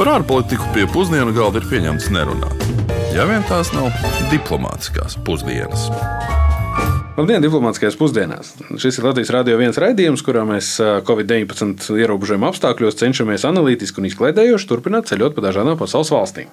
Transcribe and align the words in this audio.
Par 0.00 0.08
ārpolitiku 0.14 0.64
pie 0.72 0.86
pusdienu 0.88 1.34
galda 1.36 1.60
ir 1.60 1.66
pieņemts 1.68 2.06
nerunāt. 2.14 2.62
Ja 3.12 3.26
vien 3.28 3.42
tās 3.44 3.68
nav 3.74 3.90
diplomātiskās 4.30 5.18
pusdienas. 5.26 5.90
Labdien, 7.18 7.42
diplomātiskajās 7.44 7.98
pusdienās. 8.00 8.54
Šis 8.80 8.96
ir 8.96 9.04
Latvijas 9.04 9.32
Rādio 9.34 9.58
viens 9.60 9.76
raidījums, 9.76 10.22
kurā 10.24 10.46
mēs 10.48 10.70
Covid-19 11.04 11.98
ierobežojumu 12.00 12.48
apstākļos 12.48 12.96
cenšamies 12.96 13.44
analītiski 13.44 14.00
un 14.00 14.08
izklaidējoši 14.08 14.70
turpināt 14.70 15.10
ceļot 15.12 15.36
pa 15.36 15.44
dažādām 15.50 15.76
pasaules 15.76 16.14
valstīm. 16.14 16.48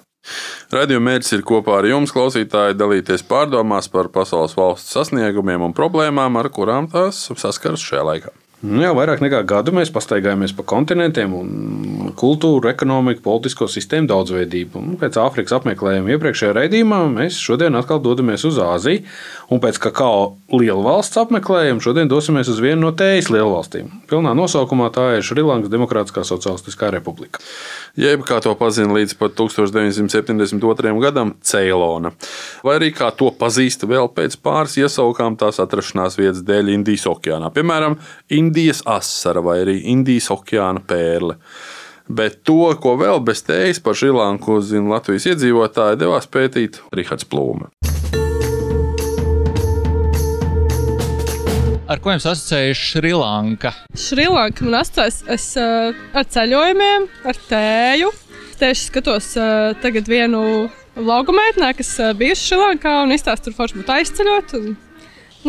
Radījuma 0.75 1.13
mērķis 1.13 1.37
ir 1.37 1.45
kopā 1.47 1.77
ar 1.79 1.87
jums, 1.87 2.11
klausītāji, 2.11 2.75
dalīties 2.75 3.23
pārdomās 3.31 3.87
par 3.93 4.11
pasaules 4.11 4.57
valstu 4.59 4.91
sasniegumiem 4.97 5.63
un 5.69 5.77
problēmām, 5.77 6.35
ar 6.35 6.51
kurām 6.51 6.91
tās 6.91 7.29
saskaras 7.31 7.87
šajā 7.87 8.03
laikā. 8.11 8.35
Nu, 8.65 8.79
jau 8.81 8.95
vairāk 8.97 9.19
nekā 9.21 9.43
gadu 9.45 9.69
mēs 9.77 9.91
pastaigājāmies 9.93 10.55
pa 10.57 10.63
kontinentiem, 10.65 11.33
un 11.37 12.13
kultūru, 12.17 12.71
ekonomiku, 12.71 13.21
politisko 13.21 13.67
sistēmu 13.69 14.09
daudzveidību. 14.09 14.81
Un 14.81 14.95
pēc 14.97 15.19
Āfrikas 15.21 15.53
apmeklējuma 15.59 16.15
iepriekšējā 16.15 16.55
raidījumā 16.57 17.03
mēs 17.11 17.37
šodien 17.37 17.77
atkal 17.77 18.01
dodamies 18.01 18.47
uz 18.49 18.57
Āziju, 18.57 19.03
un 19.53 19.61
pēc 19.61 19.77
kakao 19.83 20.23
lielvalsts 20.49 21.19
apmeklējuma 21.21 21.83
šodien 21.85 22.09
dosimies 22.09 22.49
uz 22.49 22.57
vienu 22.63 22.87
no 22.87 22.91
tējas 22.97 23.29
lielvalstīm. 23.29 23.91
Pilnā 24.09 24.33
nosaukumā 24.39 24.89
tā 24.95 25.05
ir 25.19 25.27
Šrilankas 25.27 25.69
Demokrātiskā 25.69 26.25
Socialistiskā 26.25 26.89
Republika. 26.97 27.43
Jeb 27.97 28.25
kā 28.25 28.39
to 28.41 28.55
pazina 28.57 28.97
līdz 28.97 29.13
pat 29.21 29.37
1972. 29.37 30.95
gadam, 31.05 31.35
Ceilona. 31.45 32.15
Vai 32.65 32.79
arī 32.79 32.89
kā 32.95 33.13
to 33.13 33.29
pazīst 33.37 33.85
vēl 33.85 34.09
pēc 34.17 34.41
pāris 34.41 34.79
iesaukām 34.81 35.37
tās 35.37 35.61
atrašanās 35.61 36.17
vietas 36.17 36.41
dēļ 36.45 36.73
Indijas 36.73 37.05
okeānā. 37.13 37.53
Piemēram, 37.53 37.97
Indijas 38.33 38.46
asara 38.85 39.41
vai 39.43 39.59
arī 39.65 39.79
Indijas 39.91 40.31
okeāna 40.33 40.83
pērle. 40.85 41.37
Bet 42.07 42.43
to, 42.47 42.71
ko 42.79 42.95
vēl 42.99 43.19
bez 43.27 43.43
tējas 43.43 43.81
par 43.83 43.97
Šrilanku 43.99 44.61
zina 44.63 44.95
Latvijas 44.95 45.27
iedzīvotāji, 45.33 45.99
devās 45.99 46.29
pētīt 46.31 46.79
Rihards 46.95 47.27
Plūme. 47.27 47.67
Ar 51.87 52.01
ko 52.03 52.11
jums 52.11 52.25
asociējas 52.27 52.79
Šrilanka? 52.83 53.73
Šrilanka 53.95 54.65
man 54.67 54.81
asociējas 54.81 55.51
uh, 55.59 55.99
ar 56.15 56.25
ceļojumiem, 56.31 57.07
ar 57.27 57.39
tēju. 57.47 58.09
Tieši 58.59 58.89
skatos 58.89 59.29
uh, 59.39 59.71
tagad 59.83 60.09
vienu 60.11 60.41
lauku 60.95 61.35
meitnē, 61.35 61.71
kas 61.77 61.93
uh, 62.01 62.11
bijusi 62.17 62.49
Šrilankā 62.49 62.97
un 63.05 63.15
izstāsta, 63.15 63.47
tur 63.47 63.55
forši 63.55 63.79
būtu 63.79 63.95
aizceļot. 63.99 64.55
Un, 64.59 64.75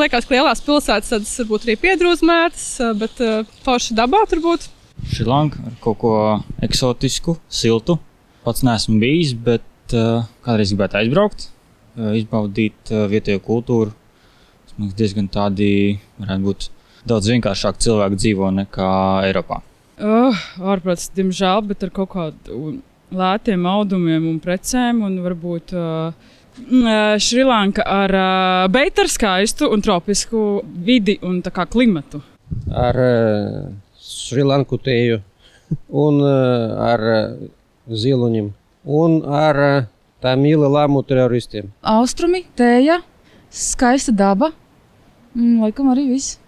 liekas, 0.00 0.26
ka 0.26 0.36
lielās 0.36 0.62
pilsētas 0.64 1.12
tādas 1.12 1.34
varbūt 1.42 1.66
arī 1.66 1.76
piedrūzmētas, 1.82 2.66
uh, 2.82 2.94
bet 2.98 3.22
uh, 3.24 3.48
forši 3.66 3.96
dabā 3.98 4.24
tur 4.30 4.42
būtu. 4.44 4.72
Šrilanka 5.08 5.62
ar 5.68 5.76
kaut 5.82 6.00
ko 6.02 6.14
eksotisku, 6.64 7.36
siltu. 7.48 7.98
Pats 8.46 8.64
neesmu 8.66 8.98
bijis, 9.02 9.34
bet 9.34 9.94
uh, 9.96 10.26
kādreiz 10.46 10.72
gribētu 10.72 11.00
aizbraukt, 11.02 11.48
uh, 11.48 12.12
izbaudīt 12.18 12.92
uh, 12.94 13.06
vietējo 13.10 13.42
kultūru. 13.44 13.94
Tas 14.68 14.98
diezgan 14.98 15.30
tādi, 15.32 15.70
varētu 16.18 16.46
būt 16.46 16.68
daudz 17.08 17.30
vienkāršāk 17.32 17.80
cilvēki 17.82 18.20
dzīvo 18.24 18.50
nekā 18.62 18.90
Eiropā. 19.28 19.62
Oh, 19.98 20.44
ārprāts, 20.62 21.08
diemžēl, 21.16 21.64
bet 21.66 21.82
ar 21.82 21.90
kaut 21.94 22.12
kādiem 22.12 22.78
lētiem 23.14 23.64
audumiem 23.66 24.26
un 24.28 24.36
precēm, 24.42 25.00
un 25.06 25.16
varbūt 25.24 25.72
uh, 25.76 26.28
Šrilanka 27.22 27.84
ar 27.86 28.14
uh, 28.14 28.66
beigu 28.72 29.06
skaistu 29.08 29.70
un 29.72 29.82
tropisku 29.82 30.62
vidi 30.84 31.18
un 31.22 31.42
klimatu. 31.42 32.20
Ar 32.72 32.96
Šrilanku 33.98 34.78
teju 34.78 35.20
un 35.92 36.22
ar 36.24 37.00
ziloņiem 37.88 38.52
un 38.88 39.22
ar 39.24 39.88
tamīlu 40.24 40.68
lāmu 40.72 41.02
teroristiem. 41.06 41.70
Austrumi, 41.82 42.44
tēja, 42.56 43.00
skaista 43.50 44.12
daba. 44.12 44.52
Mm, 45.34 45.60
laikam 45.62 45.92
arī 45.92 46.08
viss. 46.14 46.38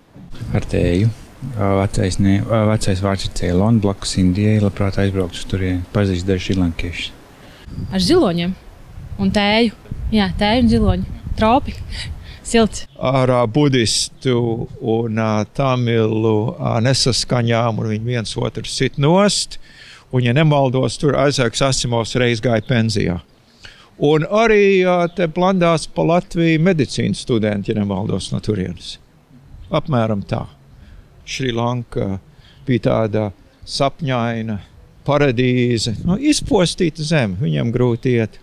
Ar 0.55 0.65
tēju. 0.65 1.11
Vecais, 1.57 2.19
ne, 2.21 2.41
vecais 2.69 3.01
vārds 3.01 3.25
ir 3.25 3.33
Ceilona, 3.39 3.81
blakus 3.81 4.19
Indijai. 4.21 4.59
Labprāt 4.61 4.99
aizbrauktu 5.01 5.41
uz 5.41 5.47
turieni, 5.49 5.85
pazīst 5.95 6.29
dažus 6.29 6.51
šrilankiešus. 6.51 7.13
Ar 7.95 8.03
ziloņiem 8.05 8.53
un 9.21 9.31
tēju. 9.35 9.77
Jā, 10.15 10.31
tēju 10.39 10.65
un 10.65 10.71
ziloņu. 10.73 11.21
Tropi. 11.39 11.75
Silts. 12.51 12.87
Ar 12.99 13.31
uh, 13.31 13.45
budistu 13.47 14.67
un 14.81 15.19
uh, 15.21 15.45
tamilu 15.55 16.37
uh, 16.51 16.79
nesaskaņām, 16.83 17.79
un 17.79 17.91
viņi 17.93 18.09
viens 18.17 18.33
otru 18.41 18.67
sit 18.67 18.99
nost. 18.99 19.61
Un, 20.11 20.25
ja 20.27 20.35
nemaldos, 20.35 20.97
tur 20.99 21.15
aizsāks 21.21 21.63
Asimovs 21.63 22.17
reiz 22.19 22.43
gāja 22.43 22.65
pensijā. 22.67 23.21
Un 24.03 24.25
arī 24.25 24.81
te 25.15 25.29
blandās 25.29 25.85
pa 25.93 26.03
Latviju 26.09 26.63
medicīnas 26.65 27.21
studenti, 27.23 27.71
ja 27.71 27.79
nemaldos 27.79 28.31
no 28.33 28.41
turienes. 28.43 28.97
Apmēram 29.71 30.25
tā. 30.27 30.47
Šrilanka 31.29 32.17
bija 32.67 32.87
tāda 32.89 33.27
sapņaina 33.69 34.57
paradīze, 35.07 35.95
nu, 36.09 36.17
izpostīta 36.17 37.05
zeme, 37.07 37.39
viņam 37.45 37.71
grūti 37.75 38.17
iet. 38.19 38.41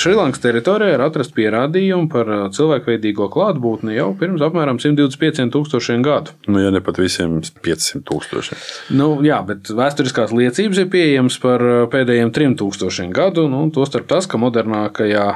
Šrilankas 0.00 0.40
teritorijā 0.40 0.94
ir 0.94 1.02
atrasta 1.04 1.34
pierādījumi 1.36 2.08
par 2.08 2.28
cilvēkveidīgo 2.56 3.26
klātbūtni 3.34 3.98
jau 3.98 4.06
pirms 4.16 4.40
apmēram 4.46 4.78
125 4.80 5.50
tūkstošiem 5.52 6.00
gadu. 6.06 6.32
Nu, 6.48 6.62
ja 6.62 6.70
ne 6.72 6.80
pat 6.80 6.96
visiem 7.02 7.34
500 7.44 8.00
tūkstošiem. 8.08 8.62
Nu, 8.96 9.10
jā, 9.26 9.42
bet 9.44 9.68
vēsturiskās 9.68 10.32
liecības 10.32 10.80
ir 10.80 10.88
pieejamas 10.94 11.36
par 11.42 11.64
pēdējiem 11.92 12.32
3000 12.32 13.12
gadu. 13.12 13.44
Nu, 13.52 13.66
Tostarp 13.74 14.08
tas, 14.08 14.24
ka 14.30 14.40
modernākajā 14.40 15.26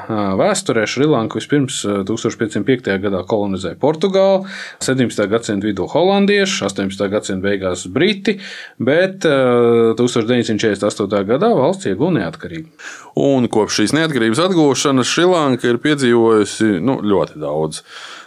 vēsturē 0.41 0.87
Šrilanku 0.89 1.43
vispirms 1.43 1.83
1505. 2.09 2.89
gadā 3.05 3.21
kolonizēja 3.29 3.77
Portugāli, 3.85 4.49
17. 4.81 5.29
gadsimta 5.29 5.69
vidū 5.69 5.91
holandieši, 5.93 6.65
18. 6.71 7.11
gadsimta 7.13 7.51
beigās 7.51 7.85
briti, 7.93 8.39
bet 8.81 9.29
1948. 9.29 11.25
gadā 11.35 11.53
valsts 11.53 11.93
ieguva 11.93 12.17
neatkarību. 12.17 12.73
Un 13.21 13.45
kopš 13.53 13.83
šīs 13.83 13.93
neatkarības 13.95 14.41
atgūšanas 14.54 15.10
Šrilanka 15.10 15.69
ir 15.69 15.81
piedzīvojusi 15.82 16.78
nu, 16.84 17.00
ļoti 17.03 17.41
daudz. 17.42 17.82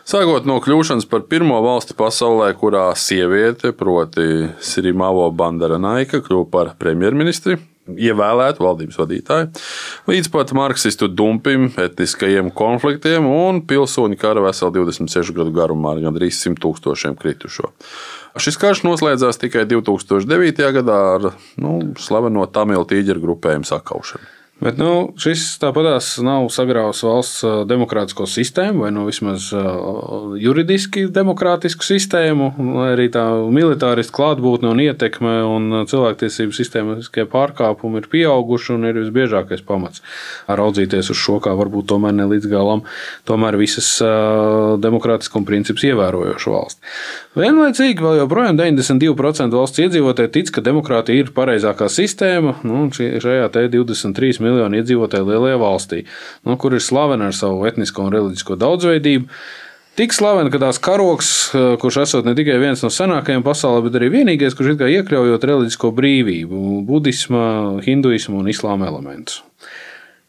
Sākot 0.08 0.48
no 0.48 0.60
kļūšanas 0.64 1.08
par 1.12 1.26
pirmo 1.28 1.60
valsti 1.64 1.96
pasaulē, 1.98 2.52
kurā 2.60 2.90
sieviete, 2.96 3.74
proti, 3.76 4.48
Sirimavo 4.64 5.28
Bandaranaika, 5.36 6.22
kļuva 6.24 6.48
par 6.52 6.72
premjerministri, 6.80 7.58
ievēlētu 7.88 8.64
valdības 8.64 9.00
vadītāju, 9.00 9.50
līdz 10.12 10.30
pat 10.32 10.52
marksistu 10.56 11.08
dumpim, 11.08 11.70
etniskajiem 11.80 12.52
konfliktiem 12.56 13.28
un 13.32 13.62
pilsoņu 13.68 14.20
kara 14.20 14.44
veselu 14.44 14.74
26 14.82 15.36
gadu 15.36 15.56
garumā 15.56 15.96
ar 15.96 16.04
gandrīz 16.08 16.40
100 16.44 16.60
tūkstošiem 16.64 17.16
kritušo. 17.20 17.72
Šis 18.44 18.60
karš 18.60 18.84
noslēdzās 18.86 19.40
tikai 19.42 19.64
2009. 19.72 20.68
gadā 20.76 21.00
ar 21.16 21.32
nu, 21.60 21.78
slaveno 22.00 22.44
Tamilu 22.52 22.86
tīģeru 22.88 23.24
grupējumu 23.24 23.72
sakaušanu. 23.72 24.36
Bet 24.58 24.80
nu, 24.82 25.12
šis 25.22 25.44
tāpatās 25.62 26.16
nav 26.26 26.48
sagrauts 26.50 27.04
valsts 27.06 27.44
demokrātisko 27.70 28.26
sistēmu, 28.26 28.88
vai 28.88 28.90
nu 28.96 29.04
vismaz 29.06 29.52
juridiski 30.42 31.04
demokrātisku 31.14 31.86
sistēmu, 31.86 32.48
vai 32.74 32.88
arī 32.96 33.06
tā 33.14 33.22
militāriska 33.54 34.16
klātbūtne 34.18 34.72
un 34.72 34.82
ietekme 34.82 35.34
un 35.46 35.84
cilvēktiesību 35.92 36.58
sistēmiskie 36.58 37.28
pārkāpumi 37.30 38.02
ir 38.02 38.10
pieauguši 38.10 38.74
un 38.74 38.88
ir 38.90 38.98
visbiežākais 39.04 39.62
pamats. 39.68 40.02
Raudzīties 40.50 41.12
uz 41.14 41.22
šo 41.22 41.38
kā 41.44 41.54
varbūt 41.60 41.92
tomēr 41.94 42.18
ne 42.18 42.26
līdz 42.34 42.50
galam, 42.50 42.82
tomēr 43.30 43.60
visas 43.62 43.92
demokrātiskuma 44.82 45.46
principus 45.46 45.86
ievērojošu 45.92 46.56
valsti. 46.56 46.94
Vienlaicīgi 47.38 48.02
vēl 48.02 48.24
joprojām 48.24 48.58
92% 48.58 49.54
valsts 49.54 49.86
iedzīvotāji 49.86 50.34
tic, 50.34 50.52
ka 50.56 50.66
demokrātija 50.66 51.22
ir 51.22 51.32
pareizākā 51.38 51.94
sistēma, 51.94 52.58
nu, 52.66 52.88
šajā 52.98 53.54
te 53.54 53.68
23 53.78 54.47
miljonu 54.48 54.82
iedzīvotāju 54.82 55.30
lielajā 55.30 55.62
valstī, 55.62 56.04
nu, 56.48 56.58
kur 56.58 56.76
ir 56.76 56.84
slavena 56.84 57.30
ar 57.30 57.38
savu 57.38 57.68
etnisko 57.70 58.08
un 58.08 58.14
reliģisko 58.16 58.60
daudzveidību. 58.64 59.40
Tik 59.98 60.14
slavena, 60.14 60.52
ka 60.54 60.60
tās 60.62 60.78
karoks, 60.84 61.30
kurš 61.82 62.04
esot 62.04 62.28
ne 62.28 62.36
tikai 62.38 62.60
viens 62.62 62.84
no 62.86 62.92
senākajiem 62.94 63.42
pasaulē, 63.46 63.82
bet 63.88 63.98
arī 63.98 64.12
vienīgais, 64.14 64.54
kurš 64.54 64.76
iekļaujot 64.78 65.48
reliģisko 65.50 65.90
brīvību, 65.98 66.60
budisma, 66.86 67.48
hinduismu 67.82 68.44
un 68.44 68.52
islāma 68.54 68.92
elementus. 68.92 69.42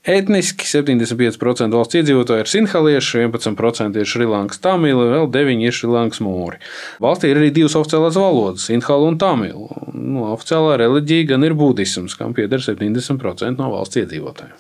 Etniski 0.09 0.65
75% 0.65 1.77
valsts 1.77 1.99
iedzīvotāji 1.99 2.45
ir 2.45 2.49
sinhalieši, 2.49 3.19
11% 3.27 3.99
ir 4.01 4.09
Šrilankas 4.09 4.63
tamili, 4.65 5.05
vēl 5.13 5.27
9% 5.35 5.67
ir 5.69 5.77
Šrilankas 5.77 6.23
mūri. 6.25 6.57
Valstī 7.05 7.29
ir 7.29 7.41
arī 7.43 7.51
divas 7.53 7.77
oficiālās 7.77 8.17
valodas- 8.17 8.65
sinhala 8.71 9.11
un 9.11 9.19
tamilu. 9.21 9.69
Nu, 9.93 10.31
oficiālā 10.33 10.79
reliģija 10.81 11.29
gan 11.35 11.45
ir 11.45 11.53
budisms, 11.53 12.17
kam 12.17 12.33
pieder 12.33 12.59
70% 12.65 13.59
no 13.59 13.69
valsts 13.75 14.01
iedzīvotājiem. 14.01 14.57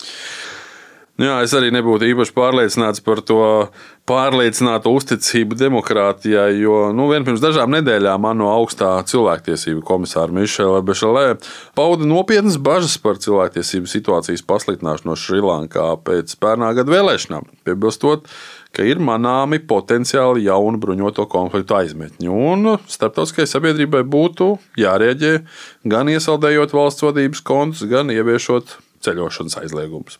Jā, 1.18 1.40
es 1.42 1.50
arī 1.58 1.72
nebūtu 1.74 2.06
īpaši 2.12 2.30
pārliecināts 2.30 3.02
par 3.02 3.18
to 3.26 3.40
pārliecinātu 4.06 4.92
uzticību 4.94 5.56
demokrātijai, 5.58 6.52
jo 6.62 6.92
nu, 6.94 7.08
vien 7.10 7.26
pirms 7.26 7.42
dažām 7.42 7.74
nedēļām 7.74 8.28
ANO 8.30 8.52
augstā 8.52 8.92
cilvēktiesību 9.10 9.82
komisāra 9.88 10.30
Mišela 10.36 10.78
Bešalē 10.86 11.24
pauda 11.74 12.06
nopietnas 12.06 12.60
bažas 12.62 12.94
par 13.02 13.18
cilvēktiesību 13.18 13.90
situācijas 13.90 14.46
pasliktināšanos 14.46 15.26
Šrilankā 15.26 15.90
pēc 16.06 16.38
pērnā 16.38 16.70
gada 16.78 16.94
vēlēšanām, 16.94 17.50
piebilstot, 17.66 18.30
ka 18.70 18.86
ir 18.86 19.02
manāmi 19.02 19.58
potenciāli 19.58 20.46
jaunu 20.46 20.78
bruņoto 20.78 21.26
konfliktu 21.34 21.80
aizmetņi. 21.80 22.30
Un 22.30 22.76
starptautiskajai 22.86 23.50
sabiedrībai 23.56 24.06
būtu 24.06 24.52
jārēģē 24.78 25.38
gan 25.90 26.14
iesaldējot 26.14 26.78
valsts 26.78 27.10
vadības 27.10 27.42
kontus, 27.42 27.88
gan 27.90 28.14
ieviešot 28.14 28.78
ceļošanas 29.02 29.58
aizliegumus. 29.62 30.18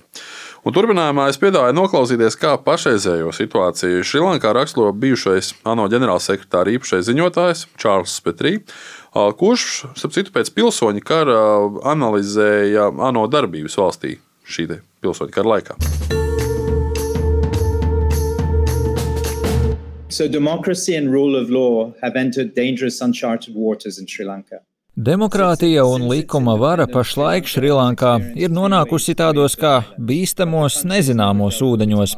Un 0.66 0.74
turpinājumā 0.74 1.28
es 1.30 1.38
piedāvāju 1.38 1.74
noklausīties, 1.76 2.34
kā 2.38 2.56
pašreizējo 2.64 3.30
situāciju 3.36 4.02
Šrilankā 4.02 4.50
raksturo 4.56 4.90
bijušais 4.90 5.52
ANO 5.68 5.86
ģenerālsekretāra 5.92 6.74
īpašais 6.74 7.06
ziņotājs 7.06 7.62
Čārls 7.78 8.16
Petrī, 8.26 8.56
kurš, 9.14 9.68
starp 9.94 10.16
citu, 10.16 10.34
pēc 10.34 10.50
pilsoņa 10.56 11.04
kara 11.06 11.38
analizēja 11.94 12.90
ANO 13.06 13.28
darbības 13.30 13.78
valstī 13.78 14.16
šī 14.50 14.66
pilsoņa 15.04 15.36
kara 15.38 15.54
laikā. 15.54 15.78
So, 20.10 20.26
democracy 20.26 20.96
and 20.96 21.12
rule 21.12 21.36
of 21.36 21.50
law 21.50 21.92
have 22.02 22.16
entered 22.16 22.54
dangerous, 22.54 23.00
uncharted 23.00 23.54
waters 23.54 23.98
in 23.98 24.08
Sri 24.08 24.24
Lanka. 24.24 24.64
Demokrātija 24.98 25.84
un 25.86 26.08
likuma 26.10 26.56
vara 26.58 26.88
pašlaik 26.90 27.46
Šrilankā 27.46 28.16
ir 28.34 28.50
nonākusi 28.50 29.14
tādos 29.14 29.54
kā 29.54 29.76
bīstamos, 29.94 30.80
nezināmos 30.90 31.60
ūdeņos. 31.62 32.16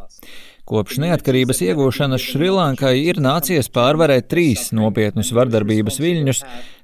Kopš 0.64 0.96
neatkarības 1.02 1.60
iegūšanas 1.66 2.24
Šrilankai 2.24 2.94
ir 3.02 3.20
nācies 3.20 3.68
pārvarēt 3.74 4.30
trīs 4.32 4.70
nopietnus 4.72 5.34
vardarbības 5.36 6.00
viļņus, 6.00 6.40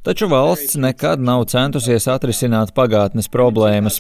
taču 0.07 0.29
valsts 0.31 0.77
nekad 0.79 1.21
nav 1.21 1.45
centusies 1.51 2.07
atrisināt 2.11 2.71
pagātnes 2.77 3.27
problēmas. 3.33 3.99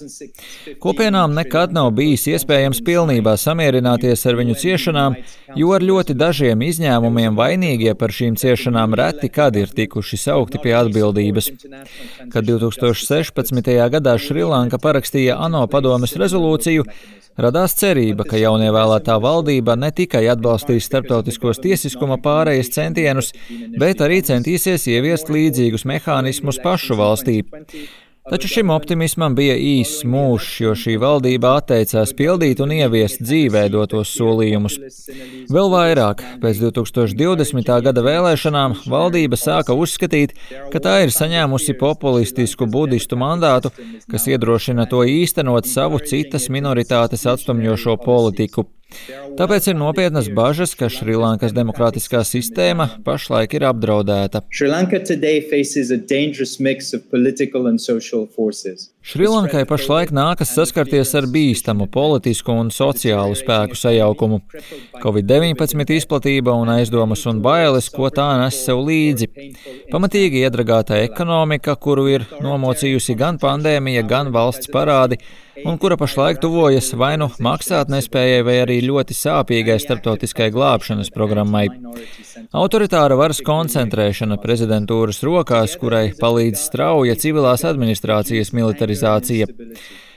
Kopienām 0.83 1.35
nekad 1.35 1.75
nav 1.75 1.91
bijis 1.99 2.29
iespējams 2.31 2.83
pilnībā 2.87 3.35
samierināties 3.41 4.23
ar 4.31 4.39
viņu 4.39 4.55
ciešanām, 4.63 5.19
jo 5.59 5.75
ar 5.75 5.83
ļoti 5.91 6.15
dažiem 6.15 6.63
izņēmumiem 6.69 7.35
vainīgie 7.39 7.97
par 7.99 8.15
šīm 8.15 8.39
ciešanām 8.39 8.95
reti 8.99 9.33
kad 9.35 9.59
ir 9.59 9.75
tikuši 9.75 10.21
saukti 10.29 10.63
pie 10.63 10.77
atbildības. 10.79 11.51
Kad 12.31 12.49
2016. 12.55 13.77
gadā 13.99 14.17
Šrilanka 14.23 14.79
parakstīja 14.83 15.41
ANO 15.43 15.67
padomes 15.73 16.15
rezolūciju, 16.23 16.87
Radās 17.37 17.75
cerība, 17.77 18.25
ka 18.25 18.39
jaunievēlētā 18.41 19.19
valdība 19.21 19.75
ne 19.77 19.91
tikai 19.93 20.23
atbalstīs 20.33 20.87
starptautiskos 20.89 21.59
tiesiskuma 21.61 22.17
pārējas 22.25 22.71
centienus, 22.73 23.29
bet 23.77 24.01
arī 24.01 24.23
centīsies 24.25 24.87
ieviest 24.89 25.29
līdzīgus 25.29 25.85
mehānismus 25.85 25.96
pašu 26.65 26.99
valstī. 26.99 27.43
Taču 28.31 28.49
šim 28.49 28.71
optimismam 28.75 29.35
bija 29.39 29.55
īss 29.55 30.01
mūžs, 30.03 30.49
jo 30.59 30.73
šī 30.75 30.97
valdība 30.99 31.53
atteicās 31.61 32.11
pildīt 32.19 32.59
un 32.65 32.73
ieviest 32.75 33.21
dzīvē 33.23 33.69
dotos 33.71 34.11
solījumus. 34.19 34.81
Vēl 35.55 35.71
vairāk, 35.71 36.25
pēc 36.43 36.59
2020. 36.65 37.71
gada 37.87 38.03
vēlēšanām 38.03 38.75
valdība 38.91 39.39
sāka 39.39 39.77
uzskatīt, 39.79 40.35
ka 40.73 40.83
tā 40.83 40.97
ir 41.05 41.15
saņēmusi 41.15 41.77
populistisku 41.79 42.67
budistu 42.67 43.15
mandātu, 43.21 43.71
kas 44.11 44.27
iedrošina 44.27 44.89
to 44.91 45.05
īstenot 45.07 45.71
savu 45.71 46.03
citas 46.03 46.51
minoritātes 46.51 47.29
atstumjošo 47.31 47.95
politiku. 48.03 48.67
Tāpēc 49.39 49.67
ir 49.71 49.77
nopietnas 49.79 50.29
bažas, 50.35 50.75
ka 50.79 50.89
Šrilankas 50.93 51.55
demokrātiskā 51.57 52.23
sistēma 52.27 52.87
pašlaik 53.07 53.57
ir 53.59 53.67
apdraudēta. 53.71 54.43
Šrilankai 59.07 59.61
pašlaik 59.71 60.11
nākas 60.11 60.51
saskarties 60.57 61.13
ar 61.15 61.29
bīstamu 61.31 61.85
politisku 61.95 62.51
un 62.59 62.73
sociālu 62.75 63.37
spēku 63.39 63.79
sajaukumu. 63.79 64.41
Covid-19 64.99 65.95
izplatība 65.95 66.57
un 66.59 66.73
aizdomas 66.75 67.23
un 67.31 67.39
bailes, 67.45 67.87
ko 67.95 68.11
tā 68.11 68.27
nes 68.41 68.59
sev 68.67 68.83
līdzi. 68.89 69.31
Pamatīgi 69.93 70.43
iedragāta 70.43 70.99
ekonomika, 71.05 71.77
kuru 71.79 72.09
ir 72.17 72.27
nomocījusi 72.43 73.15
gan 73.21 73.39
pandēmija, 73.39 74.03
gan 74.11 74.35
valsts 74.35 74.75
parādi 74.75 75.21
un 75.65 75.79
kura 75.79 75.97
pašlaik 75.97 76.41
tuvojas 76.43 76.91
vai 76.99 77.15
nu 77.21 77.29
maksātnespējai, 77.43 78.43
vai 78.45 78.57
arī 78.65 78.81
ļoti 78.85 79.15
sāpīgai 79.17 79.79
starptautiskai 79.81 80.51
glābšanas 80.53 81.13
programmai. 81.15 81.69
Autoritāra 82.57 83.17
varas 83.17 83.41
koncentrēšana 83.47 84.37
prezidentūras 84.43 85.23
rokās, 85.25 85.79
kurai 85.81 86.11
palīdz 86.19 86.67
strauja 86.69 87.17
civilās 87.23 87.65
administrācijas 87.71 88.53
militarizācija. 88.57 88.96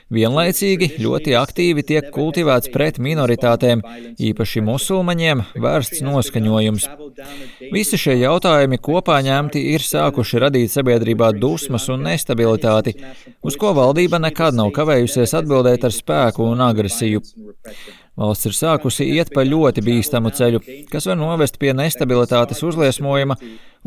Vienlaicīgi 0.10 0.96
ļoti 1.04 1.36
aktīvi 1.38 1.84
tiek 1.86 2.08
kultivēts 2.10 2.72
pret 2.74 2.98
minoritātēm, 2.98 3.84
īpaši 4.18 4.64
musulmaņiem, 4.66 5.44
vērsts 5.62 6.02
noskaņojums. 6.02 6.88
Visi 7.70 8.00
šie 8.02 8.16
jautājumi 8.24 8.80
kopā 8.82 9.20
ņemti 9.28 9.62
ir 9.76 9.86
sākuši 9.86 10.42
radīt 10.42 10.74
sabiedrībā 10.74 11.30
dusmas 11.38 11.86
un 11.94 12.08
nestabilitāti, 12.10 12.96
uz 13.46 13.60
ko 13.62 13.76
valdība 13.78 14.18
nekad 14.24 14.58
nav 14.58 14.74
kavējusies 14.74 15.36
atbildēt 15.44 15.86
ar 15.86 15.94
spēku 15.94 16.50
un 16.56 16.66
agresiju. 16.66 17.22
Valsts 18.20 18.50
ir 18.50 18.56
sākusi 18.58 19.06
iet 19.16 19.30
pa 19.32 19.46
ļoti 19.48 19.84
bīstamu 19.86 20.34
ceļu, 20.36 20.60
kas 20.92 21.08
var 21.08 21.16
novest 21.20 21.60
pie 21.62 21.72
nestabilitātes 21.72 22.60
uzliesmojuma 22.68 23.38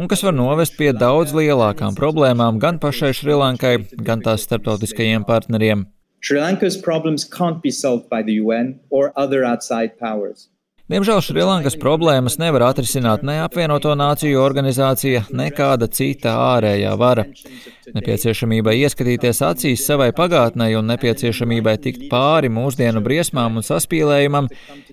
un 0.01 0.09
kas 0.09 0.23
var 0.25 0.33
novest 0.33 0.79
pie 0.79 0.93
daudz 0.97 1.35
lielākām 1.37 1.99
problēmām 1.99 2.61
gan 2.63 2.79
pašai 2.81 3.13
Šrilankai, 3.19 3.75
gan 4.01 4.25
tās 4.25 4.47
starptautiskajiem 4.49 5.27
partneriem. 5.29 5.85
Sri 6.23 6.39
Lanka's 6.41 6.79
problems 6.79 7.25
can't 7.29 7.61
be 7.63 7.71
solved 7.71 8.09
by 8.09 8.23
the 8.23 8.39
UN 8.41 8.79
or 8.91 9.13
other 9.17 9.45
outside 9.45 9.99
powers. 9.99 10.49
Diemžēl 10.93 11.23
Šrilankas 11.25 11.79
problēmas 11.81 12.35
nevar 12.37 12.67
atrisināt 12.67 13.23
ne 13.25 13.39
apvienoto 13.41 13.95
nāciju 13.97 14.43
organizācija, 14.43 15.23
ne 15.33 15.47
kāda 15.55 15.87
cita 15.89 16.35
ārējā 16.51 16.91
vara. 17.01 17.25
Nepieciešamībai 17.95 18.75
ieskatīties 18.83 19.41
acīs 19.47 19.87
savai 19.89 20.11
pagātnei 20.19 20.77
un 20.77 20.91
nepieciešamībai 20.93 21.75
tikt 21.87 22.05
pāri 22.13 22.53
mūsdienu 22.53 23.01
briesmām 23.07 23.57
un 23.57 23.65
saspīlējumam 23.65 24.51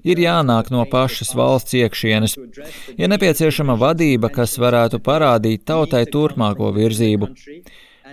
ir 0.07 0.23
jānāk 0.23 0.71
no 0.71 0.87
pašas 0.87 1.35
valsts 1.35 1.75
iekšienes. 1.81 2.37
Ir 2.95 3.11
nepieciešama 3.11 3.75
vadība, 3.83 4.31
kas 4.31 4.55
varētu 4.55 5.03
parādīt 5.03 5.67
tautai 5.67 6.05
turpmāko 6.07 6.71
virzību. 6.79 7.33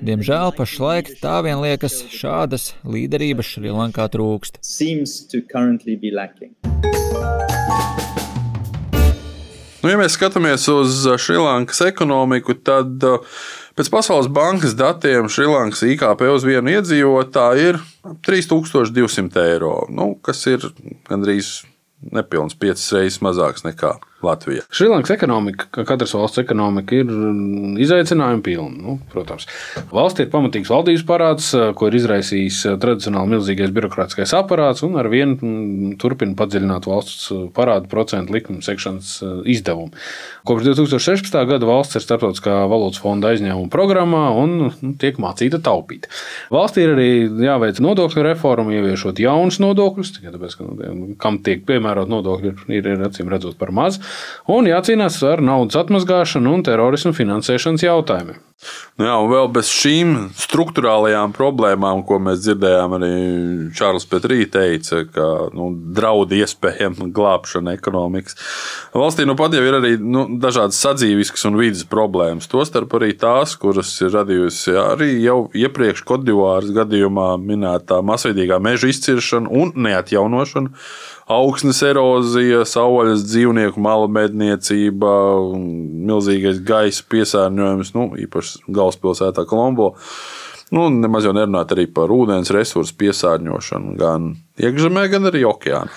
Diemžēl 0.04 0.50
pašlaik 0.56 1.08
tā 1.22 1.38
vien 1.46 1.60
liekas, 1.62 1.94
šādas 2.12 2.74
līderības 2.84 3.48
Šrilankā 3.54 4.04
trūkst. 4.12 4.58
Nu, 9.80 9.92
ja 9.92 10.00
mēs 10.00 10.16
skatāmies 10.18 10.66
uz 10.72 11.06
Šrilankas 11.22 11.80
ekonomiku, 11.86 12.56
tad 12.58 13.00
pēc 13.78 13.92
Pasaules 13.92 14.28
bankas 14.28 14.74
datiem 14.76 15.30
Šrilankas 15.32 15.84
IKP 15.86 16.26
uz 16.32 16.44
vienu 16.44 16.74
iedzīvotāju 16.74 17.70
ir 17.70 17.80
3200 18.26 19.46
eiro, 19.46 19.78
nu, 19.88 20.12
kas 20.20 20.42
ir 20.50 20.66
gandrīz 21.08 21.62
nepilns 22.12 22.58
piecas 22.58 22.90
reizes 22.92 23.22
mazāks 23.24 23.64
nekā 23.64 23.96
Latvijā. 24.24 24.62
Šrilankas 24.72 25.12
ekonomika, 25.12 25.66
kā 25.74 25.84
katras 25.88 26.14
valsts 26.16 26.40
ekonomika, 26.40 26.96
ir 26.96 27.10
mm, 27.10 27.74
izaicinājuma 27.84 28.40
pilna. 28.44 28.72
Nu, 28.80 28.94
protams, 29.12 29.44
valsts 29.92 30.22
ir 30.24 30.30
pamatīgs 30.32 30.70
valdības 30.72 31.04
parāds, 31.08 31.50
ko 31.76 31.90
ir 31.90 31.98
izraisījis 31.98 32.62
tradicionāli 32.80 33.34
milzīgais 33.34 33.74
birokrātiskais 33.76 34.32
aparāts, 34.38 34.84
un 34.86 34.96
ar 35.00 35.10
vienu 35.12 35.36
mm, 35.36 35.96
turpina 36.00 36.36
padziļināt 36.38 36.88
valsts 36.88 37.28
parādu 37.56 37.90
procentu 37.92 38.32
likuma 38.36 38.64
sekšanas 38.64 39.18
izdevumu. 39.52 39.92
Kopš 40.48 40.70
2016. 40.70 41.36
gada 41.50 41.68
valsts 41.68 41.98
ir 41.98 42.06
starptautiskā 42.06 42.56
valūtas 42.70 43.02
fonda 43.02 43.34
aizņēmuma 43.34 43.68
programmā 43.72 44.24
un 44.40 44.56
nu, 44.62 44.94
tiek 45.00 45.20
mācīta 45.20 45.60
taupīt. 45.64 46.08
Valstī 46.54 46.86
ir 46.86 46.94
arī 46.94 47.10
jāveic 47.44 47.82
nodokļu 47.84 48.24
reforma, 48.30 48.72
ieviešot 48.78 49.20
jaunus 49.20 49.60
nodokļus, 49.60 50.16
tāpēc, 50.22 50.56
ka 50.56 50.70
nu, 50.70 51.12
kam 51.20 51.42
tiek 51.44 51.66
piemērot 51.68 52.08
nodokļi, 52.08 52.56
ir, 52.72 52.92
ir 52.94 53.06
acīm 53.10 53.28
redzot 53.32 53.58
par 53.60 53.74
maz 53.76 54.00
un 54.52 54.68
jācīnās 54.70 55.20
ar 55.26 55.44
naudas 55.44 55.78
atmazgāšanu 55.82 56.58
un 56.58 56.66
terorismu 56.66 57.14
finansēšanas 57.16 57.86
jautājumiem. 57.86 58.42
Nu 58.96 59.04
jā, 59.04 59.14
un 59.20 59.28
vēl 59.28 59.50
bez 59.52 59.68
šīm 59.68 60.12
struktūrālajām 60.40 61.34
problēmām, 61.36 62.00
ko 62.08 62.16
mēs 62.24 62.40
dzirdējām, 62.40 62.94
arī 62.96 63.10
Čārlis 63.76 64.06
Petrī 64.08 64.46
teica, 64.48 65.02
ka 65.12 65.26
nu, 65.52 65.68
draud 65.96 66.32
iespējama 66.32 67.10
glābšana 67.14 67.74
ekonomikas. 67.76 68.38
Valstī 68.96 69.26
nu 69.28 69.36
pat 69.36 69.52
jau 69.52 69.60
ir 69.60 69.76
arī 69.76 69.92
nu, 70.00 70.24
dažādas 70.40 70.80
sadzīviskas 70.80 71.44
un 71.50 71.60
vidas 71.60 71.84
problēmas. 71.90 72.48
Tostarp 72.48 72.96
arī 72.96 73.12
tās, 73.20 73.58
kuras 73.60 73.92
ir 74.00 74.14
radījusi 74.16 74.78
arī 74.80 75.10
jau 75.26 75.42
iepriekš 75.52 76.06
Kodivāras 76.08 76.72
gadījumā 76.76 77.34
minētā 77.42 78.00
masveidīgā 78.08 78.56
meža 78.64 78.88
izciršana 78.94 79.52
un 79.52 79.76
neatjaunošana 79.84 80.72
augsnes 81.26 81.82
erozija, 81.82 82.62
savvaļas 82.68 83.24
dzīvnieku 83.26 83.82
malmedniecība, 83.82 85.12
milzīgais 86.06 86.60
gaisa 86.66 87.06
piesārņojums, 87.10 87.92
nu, 87.96 88.08
īpaši 88.26 88.62
galvaspilsētā 88.70 89.46
Kolombo. 89.50 89.94
Nu, 90.74 90.88
nemaz 90.90 91.22
jau 91.22 91.30
nerunāt 91.30 91.70
arī 91.76 91.84
par 91.94 92.10
ūdens 92.10 92.50
resursu 92.50 92.96
piesārņošanu 92.98 93.92
gan 94.00 94.32
iekšzemē, 94.58 95.04
gan 95.12 95.28
arī 95.28 95.44
okeānā. 95.46 95.92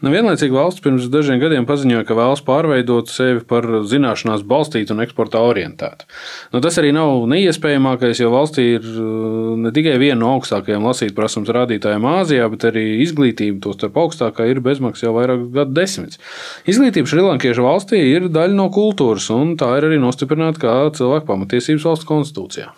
Nu, 0.00 0.08
vienlaicīgi 0.12 0.52
valsts 0.52 0.80
pirms 0.84 1.10
dažiem 1.12 1.42
gadiem 1.42 1.66
paziņoja, 1.68 2.06
ka 2.08 2.16
vēlas 2.16 2.40
pārveidot 2.44 3.10
sevi 3.12 3.42
par 3.48 3.66
zināšanās 3.88 4.42
balstītu 4.48 4.94
un 4.94 5.04
eksporta 5.04 5.42
orientētu. 5.44 6.08
Nu, 6.54 6.62
tas 6.64 6.78
arī 6.80 6.94
nav 6.96 7.26
neiespējamākais, 7.28 8.22
jo 8.22 8.30
valstī 8.32 8.64
ir 8.78 8.86
uh, 8.90 9.54
ne 9.60 9.72
tikai 9.76 9.98
viena 10.00 10.22
no 10.22 10.30
augstākajām 10.38 10.88
lasīt 10.88 11.12
prasības 11.16 11.52
rādītājiem 11.56 12.08
Āzijā, 12.14 12.46
bet 12.52 12.64
arī 12.70 12.84
izglītība, 13.04 13.60
tostarp 13.64 13.98
augstākā, 14.06 14.48
ir 14.48 14.62
bezmaksas 14.64 15.04
jau 15.04 15.12
vairākus 15.18 15.52
gadu 15.56 15.76
desmitus. 15.76 16.20
Izglītība 16.68 17.12
Šrilankiešu 17.12 17.64
valstī 17.64 18.00
ir 18.14 18.30
daļa 18.32 18.56
no 18.56 18.70
kultūras, 18.72 19.28
un 19.36 19.52
tā 19.60 19.68
ir 19.80 19.88
arī 19.90 20.00
nostiprināta 20.00 20.64
kā 20.64 20.78
cilvēku 20.96 21.28
pamatiesības 21.28 21.88
valsts 21.90 22.08
konstitūcijā. 22.08 22.72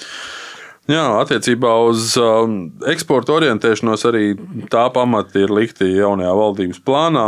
Jā, 0.87 1.03
attiecībā 1.19 1.73
uz 1.89 2.13
um, 2.21 2.69
eksporta 2.87 3.35
orientēšanos 3.35 4.05
arī 4.07 4.27
tā 4.71 4.85
pamati 4.95 5.43
ir 5.43 5.51
likti 5.51 5.89
jaunajā 5.97 6.35
valdības 6.39 6.79
plānā. 6.87 7.25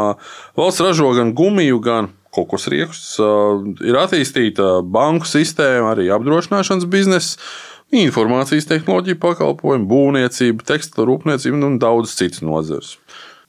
Valsts 0.59 0.85
ražo 0.85 1.11
gan 1.17 1.33
gumiju, 1.35 1.81
gan 1.83 2.13
kokosriekus, 2.35 3.03
uh, 3.19 3.65
ir 3.83 3.99
attīstīta 3.99 4.77
banku 4.87 5.27
sistēma, 5.27 5.97
arī 5.97 6.07
apdrošināšanas 6.15 6.87
biznesa, 6.93 7.43
informācijas 7.99 8.69
tehnoloģija 8.71 9.19
pakalpojumi, 9.27 9.89
būvniecība, 9.91 10.63
tekstilu 10.69 11.09
rūpniecība 11.11 11.59
un 11.67 11.81
daudz 11.83 12.15
citas 12.15 12.45
nozares. 12.47 12.95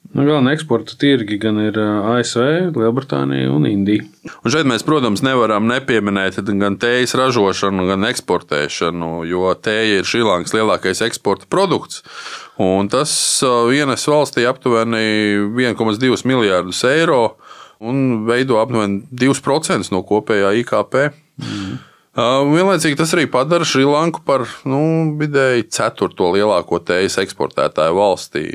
Nu, 0.09 0.23
Galvenā 0.25 0.55
eksporta 0.55 0.95
tirgi 0.97 1.37
gan 1.37 1.59
ir 1.61 1.75
ASV, 1.77 2.71
Lielbritānija 2.73 3.51
un 3.53 3.67
Indija. 3.69 4.07
Un 4.41 4.53
šeit 4.53 4.65
mēs, 4.69 4.81
protams, 4.87 5.21
nevaram 5.25 5.67
nepieminēt 5.69 6.39
gan 6.57 6.79
tējas 6.81 7.13
ražošanu, 7.19 7.85
gan 7.91 8.07
eksportēšanu, 8.09 9.11
jo 9.29 9.51
tēja 9.53 9.99
ir 9.99 10.09
Šrilankas 10.09 10.55
lielākais 10.57 11.03
eksporta 11.05 11.45
produkts. 11.51 12.01
Un 12.59 12.89
tas 12.91 13.11
vienas 13.69 14.07
valstī 14.09 14.47
aptuveni 14.49 15.03
1,2 15.53 16.25
miljārdus 16.27 16.81
eiro 16.89 17.21
un 17.79 18.25
veido 18.27 18.57
aptuveni 18.63 19.03
2% 19.13 19.93
no 19.93 20.01
kopējā 20.09 20.55
IKP. 20.63 20.97
Mm. 21.37 21.77
Vienlaicīgi 22.17 22.97
tas 22.97 23.13
arī 23.13 23.27
padara 23.29 23.67
Šrilanku 23.67 24.23
par 24.25 24.47
nu, 24.65 24.81
vidēji 25.19 25.67
ceturto 25.75 26.31
lielāko 26.33 26.81
tējas 26.81 27.19
eksportētāju 27.21 27.95
valstī. 27.95 28.45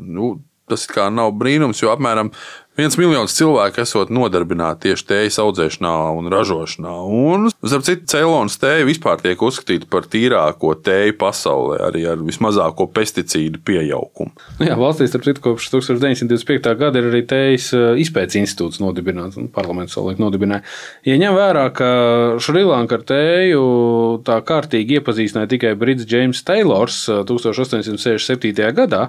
Nu, 0.00 0.38
tas 0.70 0.88
nav 1.12 1.34
brīnums, 1.36 1.82
jo 1.84 1.92
apmēram 1.92 2.32
viens 2.78 2.96
miljons 2.98 3.34
cilvēku 3.36 3.82
esot 3.84 4.10
nodarbināti 4.14 4.88
tieši 4.88 5.06
tējas 5.10 5.38
audzēšanā 5.42 5.92
un 6.18 6.30
ražošanā. 6.32 6.94
Un, 7.06 7.46
starp 7.62 7.86
citu, 7.86 8.06
Ceilonas 8.10 8.58
tēja 8.60 8.86
vispār 8.88 9.22
tiek 9.22 9.40
uzskatīta 9.46 9.86
par 9.90 10.08
tīrāko 10.10 10.74
tēju 10.84 11.16
pasaulē, 11.20 11.78
arī 11.88 12.04
ar 12.10 12.22
vismazāko 12.24 12.88
pesticīdu 12.94 13.62
pieaugumu. 13.66 14.34
Jā, 14.62 14.74
valstī, 14.80 15.06
starp 15.10 15.28
citu, 15.28 15.44
kopš 15.44 15.70
1925. 15.76 16.74
gada 16.80 17.00
ir 17.00 17.10
arī 17.12 17.22
tējas 17.30 17.70
izpētes 18.02 18.40
institūts 18.42 18.82
nodibināts, 18.82 19.38
un 19.40 19.46
parlaments 19.54 19.94
savulaik 19.94 20.22
nodibināja. 20.22 20.64
Ja 21.06 21.18
ņem 21.20 21.38
vērā, 21.38 21.68
ka 21.76 21.90
Šrilanka 22.42 22.98
ar 22.98 23.06
tēju 23.06 23.62
tā 24.26 24.40
kārtīgi 24.46 24.98
iepazīstināja 24.98 25.52
tikai 25.54 25.74
Brits 25.78 26.08
James 26.10 26.42
Taylors 26.46 27.04
1867. 27.06 28.74
gadā, 28.74 29.06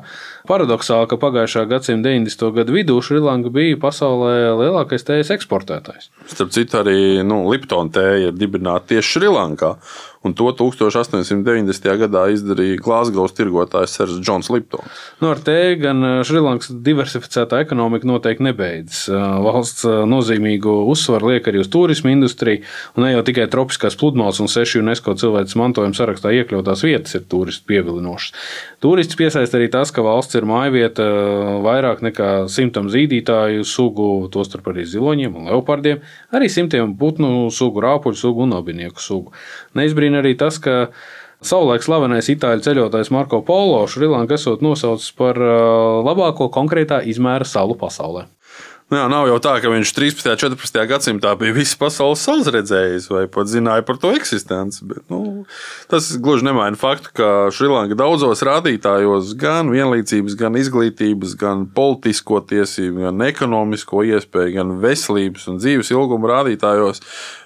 paradoxāli, 0.50 1.10
ka 1.10 1.20
pagājušā 1.22 1.66
gadsimta 1.72 2.14
90. 2.14 2.54
gadu 2.60 2.78
vidū 2.78 3.02
Šrilanka 3.02 3.55
bija 3.56 3.80
pasaulē 3.82 4.36
lielākais 4.60 5.08
tējas 5.08 5.32
eksportētājs. 5.38 6.10
Starp 6.32 6.52
citu, 6.56 6.82
arī 6.82 7.24
nu, 7.26 7.44
Liptona 7.52 7.94
tēja 7.96 8.30
ir 8.30 8.38
dibināta 8.38 8.94
tieši 8.94 9.16
Šrilankā. 9.16 9.76
Un 10.26 10.34
to 10.34 10.50
1890. 10.58 11.86
gadā 12.02 12.24
izdarīja 12.34 12.80
Glasgow 12.82 13.30
tirgotājs 13.30 13.94
Sērs 13.94 14.18
Džons 14.24 14.50
Liptons. 14.50 15.02
Nu, 15.22 15.30
ar 15.30 15.42
tēju 15.46 15.76
gan 15.84 16.02
Šrilankas 16.26 16.72
diversificētā 16.86 17.60
ekonomika 17.62 18.10
noteikti 18.10 18.48
nebeidzas. 18.48 19.04
Valsts 19.46 19.86
nozīmīgu 19.86 20.74
uzsvaru 20.90 21.36
liek 21.36 21.50
arī 21.52 21.62
uz 21.62 21.70
turismu 21.70 22.10
industriju, 22.16 22.64
un 22.98 23.06
ne 23.06 23.12
jau 23.14 23.22
tikai 23.28 23.46
tropiskās 23.54 23.98
pludmales 24.02 24.42
un 24.42 24.50
seši 24.50 24.82
UNESCO 24.82 25.14
cilvēces 25.22 25.60
mantojuma 25.62 25.98
sarakstā 25.98 26.34
iekļautās 26.40 26.82
vietas 26.88 27.20
ir 27.20 27.28
turistu 27.30 27.70
pievilinošas. 27.70 28.34
Turists 28.82 29.18
piesaista 29.18 29.60
arī 29.60 29.70
tas, 29.74 29.94
ka 29.94 30.04
valsts 30.06 30.38
ir 30.38 30.46
mājvieta 30.50 31.06
vairāk 31.66 32.02
nekā 32.06 32.32
simtam 32.52 32.90
zīdītāju 32.94 33.64
sugu, 33.66 34.10
tostarp 34.34 34.68
arī 34.74 34.86
ziloņiem 34.90 35.38
un 35.38 35.50
leopardiem, 35.50 36.02
arī 36.36 36.50
simtiem 36.52 36.98
putnu 37.00 37.48
sugu, 37.54 37.82
rāpuļu 37.86 38.20
sugu 38.20 38.46
un 38.46 38.58
abinieku 38.58 39.02
sugu. 39.02 39.34
Neizbrīna 40.16 40.24
arī 40.24 40.36
tas, 40.38 40.60
ka 40.60 40.92
Savulaik 41.46 41.84
slavenais 41.84 42.30
itāļu 42.32 42.64
ceļotājs 42.64 43.12
Marko 43.12 43.42
Polo 43.46 43.86
Šrilanka 43.88 44.36
esot 44.36 44.64
nosaucis 44.64 45.12
par 45.14 45.38
labāko 45.38 46.48
konkrētā 46.50 47.04
izmēra 47.06 47.46
salu 47.46 47.76
pasaulē. 47.76 48.26
Nu 48.94 49.00
jā, 49.00 49.06
nav 49.10 49.26
jau 49.26 49.38
tā, 49.42 49.56
ka 49.64 49.70
viņš 49.74 49.92
13. 49.98 50.28
un 50.30 50.40
14. 50.58 50.76
gadsimtā 50.92 51.32
bija 51.40 51.56
visas 51.56 51.78
pasaules 51.82 52.22
salas 52.22 52.50
redzējis 52.54 53.08
vai 53.10 53.24
pat 53.34 53.50
zināja 53.50 53.82
par 53.88 53.98
to 54.02 54.12
eksistenci. 54.14 54.84
Bet, 54.86 55.02
nu, 55.10 55.46
tas 55.90 56.12
gluži 56.22 56.46
nemaina 56.46 56.78
faktu, 56.78 57.10
ka 57.18 57.30
Šrilanka 57.56 57.98
daudzos 57.98 58.44
rādītājos, 58.46 59.32
gan 59.42 59.72
vienlīdzības, 59.74 60.36
gan 60.38 60.60
izglītības, 60.62 61.34
gan 61.42 61.66
politisko 61.74 62.44
tiesību, 62.46 63.08
gan 63.08 63.26
ekonomisko 63.26 64.06
iespēju, 64.12 64.54
gan 64.60 64.78
veselības 64.86 65.50
un 65.50 65.58
dzīves 65.64 65.90
ilguma 65.96 66.36
rādītājos 66.38 67.02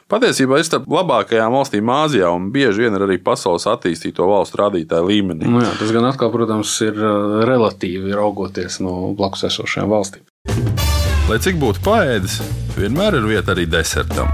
Patiesībā 0.10 0.58
ir 0.58 0.66
starp 0.66 0.88
labākajām 0.90 1.54
valstīm 1.54 1.92
Āzijā 1.94 2.32
un 2.34 2.48
bieži 2.50 2.88
vien 2.88 2.98
arī 2.98 3.20
pasaules 3.22 3.68
attīstīto 3.70 4.26
valstu 4.26 4.58
rādītāju 4.64 5.06
līmenī. 5.06 5.46
Nu 5.46 5.62
jā, 5.62 5.70
tas 5.78 5.94
gan 5.94 6.10
atkal, 6.10 6.34
protams, 6.34 6.74
ir 6.82 6.98
relatīvi 7.46 8.18
raugoties 8.18 8.82
no 8.82 9.14
blakus 9.14 9.46
esošajām 9.54 9.94
valstīm. 9.94 10.89
Lai 11.30 11.36
cik 11.38 11.60
būtu 11.62 11.84
paēdis, 11.86 12.40
vienmēr 12.74 13.20
ir 13.20 13.26
vieta 13.30 13.52
arī 13.54 13.68
desertam. 13.70 14.32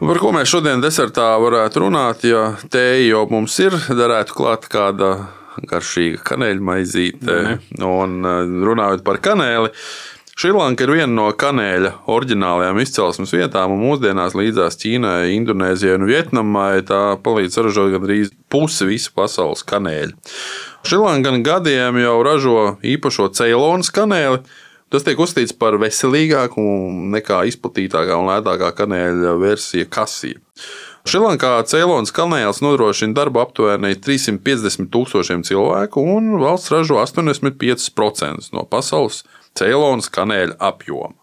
Par 0.00 0.18
ko 0.18 0.32
mēs 0.34 0.50
šodien 0.50 0.80
desertā 0.82 1.28
varētu 1.38 1.84
runāt, 1.84 2.24
ja 2.26 2.56
tēja 2.66 3.12
jau 3.12 3.20
mums 3.30 3.54
ir, 3.62 3.76
darētu 3.94 4.34
klāt 4.34 4.64
kāda 4.72 5.10
garšīga 5.70 6.24
kanēļmaizīte. 6.26 7.36
Un 7.86 8.16
runājot 8.66 9.04
par 9.06 9.20
kanēli, 9.22 9.70
Šrilanka 10.34 10.82
ir 10.82 10.90
viena 10.96 11.12
no 11.12 11.26
kanēļa 11.30 11.92
oriģinālajām 12.10 12.80
izcelsmes 12.82 13.34
vietām, 13.36 13.76
un 13.76 13.84
mūsdienās 13.84 14.34
līdzās 14.34 14.80
Ķīnai, 14.82 15.34
Indonēzijai 15.36 15.98
un 16.00 16.08
Vietnamai 16.08 16.80
tā 16.88 17.04
palīdz 17.22 17.54
saražot 17.54 17.92
gandrīz 17.94 18.32
pusi 18.50 18.88
visa 18.88 19.12
pasaules 19.14 19.62
kanēļa. 19.68 20.16
Šrilanka 20.82 21.28
gan 21.28 21.46
gadiem 21.46 22.00
jau 22.02 22.16
ražo 22.26 22.56
īpašo 22.96 23.28
Ceilonas 23.36 23.92
kanēli. 23.94 24.42
Tas 24.90 25.04
tiek 25.06 25.20
uzskatīts 25.22 25.54
par 25.54 25.76
veselīgāku 25.78 26.62
nekā 27.14 27.44
izplatītākā 27.52 28.16
un 28.18 28.26
lētākā 28.26 28.72
kanēļa 28.80 29.36
versija 29.38 29.86
kasija. 29.86 30.40
Šrilankā 31.06 31.52
Ceilonas 31.70 32.12
kanēls 32.12 32.58
nodrošina 32.60 33.14
darbu 33.16 33.40
aptuveni 33.44 33.94
350 33.96 34.90
tūkstošiem 34.92 35.46
cilvēku, 35.46 36.02
un 36.16 36.34
valsts 36.42 36.74
ražo 36.74 36.98
85% 37.00 38.50
no 38.56 38.66
pasaules 38.68 39.22
Ceilonas 39.56 40.10
kanēļa 40.12 40.58
apjoma. 40.58 41.19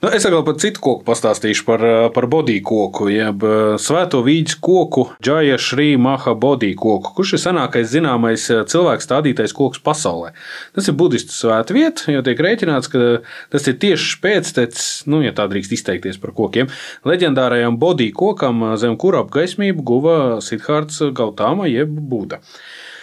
Nu, 0.00 0.08
es 0.16 0.24
vēl 0.24 0.40
par 0.46 0.54
citu 0.56 0.80
koku 0.80 1.04
pastāstīšu 1.04 1.64
par, 1.66 1.82
par 2.16 2.24
bodīju 2.32 2.62
koku, 2.64 3.10
jeb 3.12 3.42
svēto 3.84 4.22
vīģu 4.24 4.56
koku, 4.64 5.04
Džaja 5.20 5.58
Šrī 5.60 5.90
Maha 6.00 6.32
bodīju 6.40 6.78
koku, 6.80 7.12
kurš 7.18 7.34
ir 7.36 7.42
senākais 7.42 7.90
zināmais 7.92 8.46
cilvēks 8.48 9.04
stādītais 9.04 9.52
koks 9.52 9.82
pasaulē. 9.84 10.32
Tas 10.72 10.88
ir 10.88 10.96
budistu 10.96 11.36
svēta 11.36 11.76
vieta, 11.76 12.08
jo 12.14 12.24
tiek 12.24 12.40
rēķināts, 12.40 12.88
ka 12.88 13.04
tas 13.52 13.68
ir 13.68 13.76
tieši 13.84 14.16
pēctecis, 14.24 14.88
nu, 15.04 15.20
ja 15.20 15.36
tā 15.36 15.44
drīkst 15.52 15.76
izteikties 15.76 16.16
par 16.22 16.32
kokiem, 16.32 16.72
leģendārajam 17.04 17.76
bodīju 17.82 18.16
kokam, 18.24 18.70
zem 18.80 18.96
kura 18.96 19.20
apgaismību 19.26 19.84
guva 19.84 20.20
Sidhārds 20.40 21.10
Gautāma 21.12 21.68
jeb 21.68 21.92
Buda. 21.92 22.40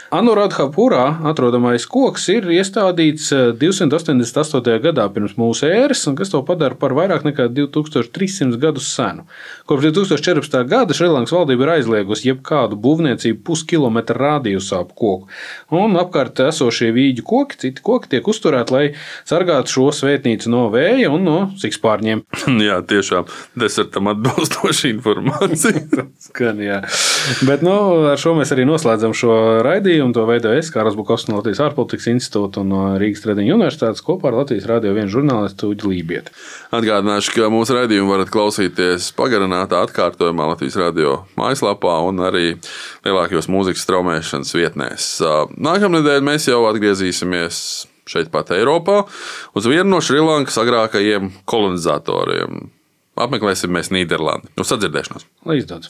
Anuradhapurā 0.08 1.18
atrodamais 1.28 1.84
koks 1.92 2.30
ir 2.32 2.46
iestādīts 2.56 3.28
288. 3.60 4.78
gadā 4.80 5.08
pirms 5.12 5.34
mūsu 5.36 5.68
ēras, 5.68 6.06
kas 6.16 6.32
to 6.32 6.40
padara 6.48 6.78
par 6.80 6.94
vairāk 6.96 7.26
nekā 7.28 7.50
2300 7.52 8.56
gadus 8.62 8.88
senu. 8.96 9.26
Kopš 9.68 9.90
2014. 9.90 10.64
gada 10.72 10.96
Šrilankas 10.96 11.34
valdība 11.36 11.66
ir 11.66 11.72
aizliegusi 11.74 12.30
jebkādu 12.30 12.80
būvniecību 12.80 13.42
puskilometra 13.50 14.16
rādījusā 14.22 14.80
ap 14.86 14.94
koku. 14.96 15.28
Un 15.76 16.00
apkārt 16.00 16.40
esošie 16.46 16.94
vīģu 16.96 17.28
koki, 17.28 17.60
citi 17.66 17.84
koki 17.84 18.14
tiek 18.16 18.32
uzturēti, 18.32 18.76
lai 18.78 18.86
sargātu 19.28 19.76
šo 19.76 19.90
svētnīcu 20.00 20.54
no 20.54 20.70
vēja 20.72 21.12
un 21.12 21.28
no 21.28 21.38
sikspārņiem. 21.60 22.24
jā, 22.70 22.80
tiešām 22.88 23.28
desertam 23.60 24.08
atbilstoša 24.14 24.88
informācija. 24.94 26.08
Skan, 26.30 26.64
jā. 26.64 26.80
Bet 27.44 27.60
nu, 27.68 27.76
ar 28.14 28.24
šo 28.24 28.38
mēs 28.40 28.56
arī 28.56 28.64
noslēdzam 28.72 29.12
šo 29.12 29.36
raidījumu. 29.68 29.97
To 29.98 30.24
veidoju 30.30 30.60
es, 30.62 30.70
Kārs 30.74 30.96
Bukovs 30.98 31.25
no 31.27 31.39
Latvijas 31.39 31.60
ārpolitikas 31.66 32.08
institūta 32.12 32.62
un 32.62 32.70
no 32.70 32.82
Rīgas 33.01 33.24
Tradiņu 33.24 33.56
universitātes 33.56 34.04
kopā 34.06 34.30
ar 34.30 34.38
Latvijas 34.44 34.68
radio 34.70 34.94
vienu 34.94 35.10
žurnālistu 35.10 35.72
Uģi 35.74 35.89
Lībieti. 35.89 36.34
Atgādināšu, 36.77 37.34
ka 37.34 37.50
mūsu 37.54 37.75
raidījumu 37.77 38.13
varat 38.13 38.32
klausīties 38.34 39.10
pagarinātā 39.18 39.82
atkārtojumā 39.88 40.51
Latvijas 40.51 40.77
radio 40.80 41.16
mājaslapā 41.39 41.98
un 42.06 42.22
arī 42.30 42.46
lielākajos 43.08 43.50
mūzikas 43.50 43.86
straumēšanas 43.88 44.56
vietnēs. 44.60 45.12
Nākamnedēļ 45.58 46.25
mēs 46.30 46.48
jau 46.51 46.62
atgriezīsimies 46.70 47.62
šeit 48.08 48.32
pat 48.32 48.54
Eiropā 48.56 49.01
uz 49.58 49.68
vienu 49.68 49.89
no 49.96 50.01
Šrilankas 50.04 50.62
agrākajiem 50.62 51.34
kolonizatoriem. 51.50 52.68
Apmeklēsim 53.18 53.74
mēs 53.74 53.89
Nīderlandi. 53.89 54.54
Uz 54.62 54.70
sadzirdēšanos! 54.70 55.25
Lai 55.50 55.58
izdodas! 55.63 55.89